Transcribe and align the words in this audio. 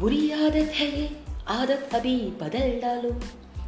बुरी 0.00 0.30
आदत 0.30 0.70
है 0.74 1.00
ये 1.00 1.08
आदत 1.48 1.94
अभी 1.94 2.16
बदल 2.16 2.80
डालो। 2.80 3.10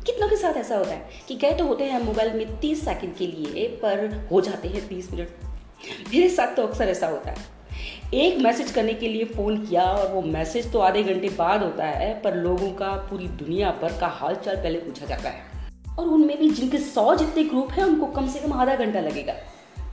कितनों 0.07 0.29
के 0.29 0.37
साथ 0.37 0.55
ऐसा 0.55 0.77
होता 0.77 0.91
है 0.91 1.09
कि 1.29 1.35
कह 1.35 1.53
तो 1.53 1.65
होते 1.65 1.85
हैं 1.85 2.03
मोबाइल 2.03 2.33
में 2.33 2.61
तीस 2.61 2.85
सेकंड 2.85 3.17
के 3.17 3.27
लिए, 3.27 3.67
पर 3.69 4.29
हो 4.33 4.41
जाते 4.41 4.69
हैं 4.69 4.89
तीस 4.89 5.13
मिनट। 5.13 5.29
मेरे 6.15 6.29
साथ 6.29 6.57
तो 6.57 6.63
अक्सर 6.63 6.89
ऐसा 6.89 7.07
होता 7.07 7.31
है। 7.31 7.37
एक 8.15 8.39
मैसेज 8.39 8.71
करने 8.71 8.95
के 8.95 9.09
लिए 9.09 9.25
फ़ोन 9.25 9.67
किया 9.67 9.83
और 9.83 10.13
वो 10.13 10.23
मैसेज 10.23 10.73
तो 10.73 10.79
आधे 10.79 11.03
घंटे 11.03 11.29
बाद 11.29 11.63
होता 11.63 11.85
है, 11.85 12.23
पर 12.23 12.37
लोगों 12.37 12.71
का 12.73 12.91
पूरी 12.91 13.29
दुनिया 13.29 13.71
पर 13.71 13.99
का 14.01 14.07
हाल 14.07 14.35
चाल 14.35 14.57
पहले 14.57 14.79
पूछा 14.79 15.07
जाता 15.07 15.29
है। 15.29 15.43
और 15.99 16.07
उनमें 16.07 16.39
भी 16.39 16.51
जिनके 16.51 16.79
सौ 16.79 17.15
जितने 17.15 17.45
ग्रुप 17.45 17.71
हैं, 17.71 17.85
उनको 17.85 18.07
कम 18.07 18.29
से 18.29 18.39
कम 18.39 18.53
आधा 18.53 18.75
घंटा 18.75 19.01
लगेगा। 19.01 19.35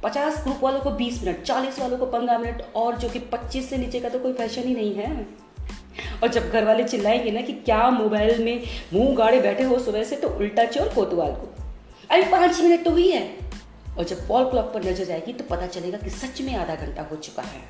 पचास 0.04 0.44
ग्रुप 0.44 0.60
वालों 0.64 0.80
को 0.80 0.92
बीस 0.92 1.24
मिनट, 1.24 1.42
चालीस 1.42 1.80
वालों 1.80 1.98
को 1.98 2.06
पंद्रह 2.06 2.38
मिनट, 2.38 2.64
और 2.76 2.98
जो 2.98 3.10
कि 3.10 3.20
पच्चीस 3.20 3.70
से 3.70 3.78
नीचे 3.78 4.00
का 4.00 4.10
तो 4.10 4.20
कोई 4.20 4.34
फ़ैशन 4.34 4.62
ही 4.62 4.76
नहीं 4.76 4.96
है। 4.96 5.47
और 6.24 6.30
जब 6.30 6.50
घर 6.50 6.66
वाले 6.66 6.84
चिल्लाएँगे 6.84 7.32
ना 7.32 7.42
कि 7.42 7.54
क्या 7.54 7.90
मोबाइल 7.90 8.44
में 8.44 8.64
मुँह 8.94 9.16
गाड़े 9.16 9.40
बैठे 9.42 9.64
हो 9.64 9.80
सुबह 9.80 10.04
से 10.04 10.16
तो 10.16 10.30
उल्टा 10.30 10.66
चोर 10.66 10.90
कोतवाल 10.90 11.32
को। 11.32 11.54
अरे 12.10 12.24
पाँच 12.32 12.62
मिनट 12.62 12.84
तो 12.86 12.92
हुई 12.92 13.10
है। 13.12 13.26
और 13.98 14.04
जब 14.04 14.28
पॉल 14.28 14.50
क्लॉक 14.50 14.66
पर 14.74 14.84
नज़र 14.84 15.06
जाएगी 15.06 15.34
तो 15.34 15.44
पता 15.46 15.68
चलेगा 15.68 15.98
कि 15.98 16.10
सच 16.10 16.42
में 16.42 16.56
आधा 16.56 16.76
घंटा 16.76 17.02
हो 17.02 17.16
चुका 17.18 17.44
है। 17.44 17.62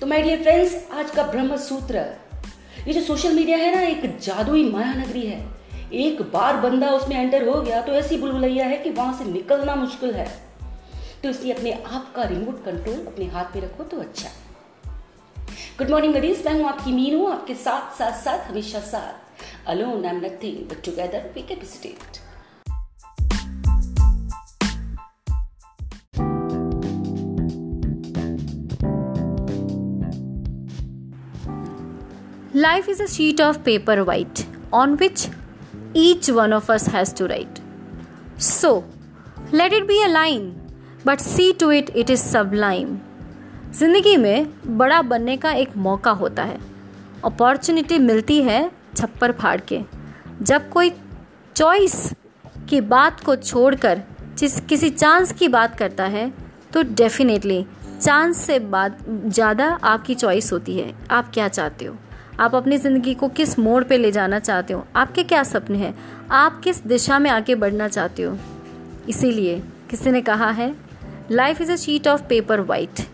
तो 0.00 0.06
माय 0.06 0.22
डियर 0.22 0.42
फ्रेंड्स 0.42 0.74
आज 0.92 1.10
का 1.10 1.22
ब्रह्म 1.22 1.56
सूत्र 1.56 2.04
ये 2.86 2.92
जो 2.92 3.00
सोशल 3.00 3.32
मीडिया 3.32 3.58
है 3.58 3.74
ना, 3.74 3.80
एक 3.80 4.18
जादुई 4.18 4.64
माया 4.70 4.92
नगरी 4.94 5.26
है। 5.26 5.44
एक 5.94 6.20
बार 6.32 6.56
बंदा 6.56 6.90
उसमें 6.90 7.16
एंटर 7.16 7.46
हो 7.48 7.60
गया 7.62 7.80
तो 7.82 7.92
ऐसी 7.92 8.16
बुलबुलैया 8.18 8.66
है 8.66 8.76
कि 8.76 8.90
वहाँ 8.90 9.16
से 9.18 9.24
निकलना 9.24 9.74
मुश्किल 9.74 10.14
है। 10.14 10.26
तो 11.22 11.28
इसलिए 11.28 11.52
अपने 11.52 11.72
आप 11.72 12.12
का 12.16 12.22
रिमोट 12.24 12.64
कंट्रोल 12.64 13.06
अपने 13.06 13.26
हाथ 13.26 13.56
में 13.56 13.62
रखो 13.62 13.84
तो 13.84 14.00
अच्छा। 14.00 14.30
गुड 15.78 15.90
मॉर्निंग 15.90 16.14
लडीज 16.16 16.44
मैं 16.44 16.52
हूँ 16.58 16.68
आपकी 16.68 16.92
मीनू 16.92 17.24
आपके 17.26 17.54
साथ 17.54 17.96
साथ 17.96 18.12
साथ 18.18 18.46
हमेशा 18.50 18.78
साथ 18.80 19.66
alone 19.70 20.04
I 20.04 20.10
am 20.10 20.20
nothing 20.24 20.58
but 20.68 20.84
together 20.84 21.30
we 21.34 21.42
capacitate 21.48 22.24
Life 32.64 32.86
is 32.92 33.02
a 33.04 33.08
sheet 33.14 33.40
of 33.46 33.58
paper 33.64 33.96
white 34.10 34.42
on 34.78 34.94
which 35.02 35.24
each 36.04 36.30
one 36.38 36.54
of 36.58 36.70
us 36.76 36.86
has 36.94 37.12
to 37.18 37.26
write. 37.32 37.60
So, 38.46 38.72
let 39.62 39.76
it 39.80 39.86
be 39.92 40.00
a 40.06 40.08
line, 40.14 40.48
but 41.10 41.26
see 41.26 41.50
to 41.64 41.70
it 41.80 41.92
it 42.04 42.14
is 42.16 42.24
sublime. 42.30 42.96
ज़िंदगी 43.76 44.16
में 44.16 44.46
बड़ा 44.78 45.00
बनने 45.02 45.36
का 45.36 45.50
एक 45.52 45.76
मौका 45.76 46.10
होता 46.10 46.42
है। 46.42 46.58
Opportunity 47.24 47.98
मिलती 47.98 48.40
है 48.42 48.70
छप्पर 48.96 49.32
फाड़ 49.32 49.60
के। 49.62 49.80
जब 50.42 50.68
कोई 50.70 50.92
चॉइस 51.56 52.12
की 52.68 52.80
बात 52.82 53.20
को 53.20 53.34
छोड़कर 53.36 54.00
जिस, 54.38 54.58
किसी 54.60 54.88
चांस 54.90 55.32
की 55.32 55.48
बात 55.48 55.76
करता 55.78 56.04
है 56.04 56.30
तो 56.72 56.82
डेफिनेटली 56.82 57.64
चांस 58.00 58.36
से 58.36 58.58
बात 58.58 58.98
ज़्यादा 59.08 59.66
आपकी 59.84 60.14
चॉइस 60.14 60.52
होती 60.52 60.78
है। 60.78 60.92
आप 61.10 61.30
क्या 61.34 61.48
चाहते 61.48 61.84
हो? 61.84 61.96
आप 62.40 62.54
अपनी 62.54 62.78
ज़िंदगी 62.78 63.14
को 63.14 63.28
किस 63.30 63.58
मोड़ 63.58 63.82
पे 63.84 63.98
ले 63.98 64.12
जाना 64.12 64.38
चाहते 64.38 64.74
हो? 64.74 64.86
आपके 64.96 65.22
क्या 65.24 65.42
सपने 65.42 65.78
हैं? 65.78 65.94
आप 66.30 66.60
किस 66.64 66.82
दिशा 66.86 67.18
में 67.18 67.30
आगे 67.30 67.54
बढ़ना 67.54 67.88
चाहते 67.88 68.22
हो? 68.22 68.36
इसीलिए 69.08 69.62
किसी 69.90 70.10
ने 70.10 70.22
कहा 70.22 70.50
है 70.52 70.74
life 71.30 71.60
is 71.60 71.72
a 71.72 71.76
sheet 71.76 72.08
of 72.08 72.22
paper 72.28 72.60
white 72.62 73.04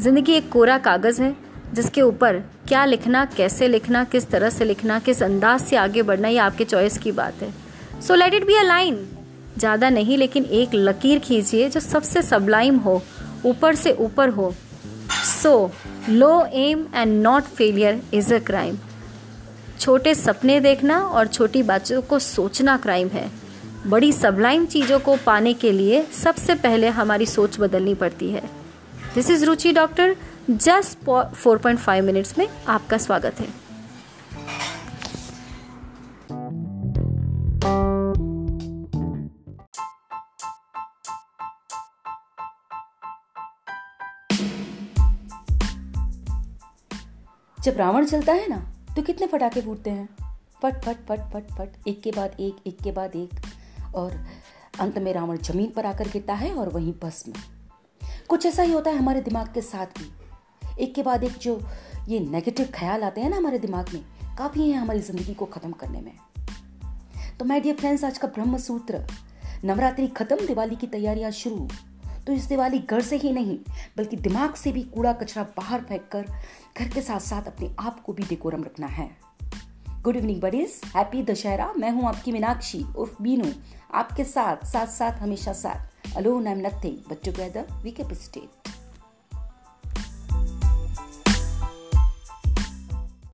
ज़िंदगी 0.00 0.32
एक 0.32 0.48
कोरा 0.50 0.76
कागज़ 0.78 1.22
है, 1.22 1.34
जिसके 1.74 2.02
ऊपर 2.02 2.38
क्या 2.68 2.84
लिखना, 2.84 3.24
कैसे 3.26 3.68
लिखना, 3.68 4.04
किस 4.04 4.28
तरह 4.30 4.50
से 4.50 4.64
लिखना, 4.64 4.98
किस 4.98 5.22
अंदाज 5.22 5.60
से 5.60 5.76
आगे 5.76 6.02
बढ़ना, 6.02 6.28
ये 6.28 6.38
आपके 6.38 6.64
चॉइस 6.64 6.98
की 6.98 7.12
बात 7.12 7.42
है। 7.42 7.52
So 8.00 8.14
let 8.14 8.34
it 8.34 8.46
be 8.46 8.54
a 8.54 8.62
line 8.62 8.96
ज़्यादा 9.58 9.88
नहीं, 9.90 10.18
लेकिन 10.18 10.44
एक 10.44 10.74
लकीर 10.74 11.18
खींचिए 11.18 11.68
जो 11.68 11.80
सबसे 11.80 12.22
सबलाइम 12.22 12.76
हो, 12.76 13.02
ऊपर 13.44 13.74
से 13.74 13.92
ऊपर 13.92 14.28
हो। 14.28 14.54
So 15.24 15.70
low 16.08 16.44
aim 16.46 16.86
and 16.94 17.22
not 17.22 17.42
failure 17.56 18.00
is 18.14 18.32
a 18.34 18.38
crime 18.38 18.78
छोटे 19.80 20.14
सपने 20.14 20.58
देखना 20.60 20.98
और 21.00 21.26
छोटी 21.26 21.62
बातों 21.62 22.00
को 22.02 22.18
सोचना 22.18 22.76
क्राइम 22.76 23.08
है। 23.08 23.30
बड़ी 23.86 24.12
सबलाइम 24.12 24.66
चीज़ों 24.66 24.98
को 25.00 25.16
पाने 25.26 25.52
के 25.54 25.72
लिए 25.72 26.02
सबसे 26.14 26.54
पहले 26.56 26.88
हमारी 26.90 27.26
सोच 27.26 27.58
बदलनी 27.60 27.94
पड़ती 27.94 28.30
है। 28.30 28.42
This 29.14 29.30
is 29.30 29.44
Ruchi 29.44 29.72
doctor 29.72 30.14
just 30.50 30.98
four 31.34 31.58
point 31.58 31.78
five 31.78 32.04
minutes 32.04 32.38
में 32.38 32.46
आपका 32.68 32.98
स्वागत 32.98 33.40
है। 33.40 33.46
जब 47.58 47.76
रावण 47.76 48.06
चलता 48.06 48.32
है 48.32 48.48
ना 48.48 48.56
तो 48.96 49.02
कितने 49.02 49.26
फटाके 49.26 49.60
फूटते 49.60 49.90
हैं? 49.90 50.08
फट 50.62 50.84
फट 50.84 51.06
फट 51.08 51.20
फट 51.32 51.52
फट, 51.52 51.88
एक 51.88 52.00
के 52.02 52.10
बाद 52.10 52.40
एक 52.40 52.56
एक 52.66 52.82
के 52.82 52.92
बाद 52.92 53.16
एक। 53.16 53.94
और 53.94 54.12
अंत 54.80 54.98
में 54.98 55.12
रावण 55.12 55.36
ज़मीन 55.36 55.70
पर 55.70 55.86
आकर 55.86 56.08
गिरता 56.08 56.34
है 56.34 56.54
और 56.54 56.68
वहीं 56.68 56.92
भस्म। 57.02 57.32
कुछ 58.32 58.44
ऐसा 58.46 58.62
ही 58.62 58.72
होता 58.72 58.90
है 58.90 58.98
हमारे 58.98 59.20
दिमाग 59.20 59.48
के 59.54 59.60
साथ 59.60 59.86
भी। 59.98 60.82
एक 60.82 60.94
के 60.94 61.02
बाद 61.02 61.24
एक 61.24 61.32
जो 61.38 61.60
ये 62.08 62.20
नेगेटिव 62.20 62.68
ख्याल 62.74 63.02
आते 63.04 63.20
हैं 63.20 63.30
ना 63.30 63.36
हमारे 63.36 63.58
दिमाग 63.58 63.92
में, 63.94 64.00
काफ़ी 64.38 64.68
हैं 64.70 64.78
हमारी 64.78 65.00
ज़िंदगी 65.00 65.34
को 65.34 65.46
ख़त्म 65.46 65.72
करने 65.72 66.00
में। 66.00 66.12
तो 67.38 67.44
माय 67.44 67.60
डियर 67.60 67.76
फ्रेंड्स 67.76 68.04
आज 68.04 68.18
का 68.18 68.28
ब्रह्म 68.28 68.58
सूत्र 68.58 69.04
नवरात्रि 69.64 70.06
खत्म, 70.08 70.46
दिवाली 70.46 70.76
की 70.76 70.86
तैयारियाँ 70.86 71.30
शुरू। 71.30 71.68
तो 72.26 72.32
इस 72.32 72.44
दिवाली 72.44 72.78
घर 72.80 73.00
से 73.00 73.16
ही 73.16 73.32
नहीं, 73.32 73.58
बल्कि 73.96 74.16
दिमाग 74.18 74.54
से 74.54 74.72
भी 74.72 74.82
कूड़ा 74.94 75.12
कचरा 75.12 75.42
बाहर 75.56 75.82
फेंक 75.82 76.08
कर 76.12 76.26
घर 76.78 76.88
के 76.88 77.02
साथ 77.02 77.20
साथ 77.20 77.46
अपने 77.46 77.74
आप 77.78 78.00
को 78.00 78.12
भी 78.12 78.22
डेकोरम 78.22 78.64
रखना 78.64 78.86
है। 78.86 79.10
Good 80.02 80.16
evening 80.16 80.40
buddies 80.40 80.80
happy 80.96 81.22
Dussehra. 81.24 81.72
मैं 81.76 81.90
हूँ 81.90 82.08
आपकी 82.08 82.32
मीनाक्षी 82.32 82.84
उर्फ़ 82.96 83.22
बीनू 83.22 83.52
आपके 83.94 84.24
साथ 84.26 84.66
साथ 84.66 84.86
साथ 84.92 85.22
हमेशा 85.22 85.52
साथ। 85.54 85.91
Alone 86.16 86.46
I 86.46 86.52
am 86.52 86.66
nothing 86.66 86.96
but 87.10 87.24
together 87.24 87.72
we 87.82 87.90
capacitate 87.90 88.71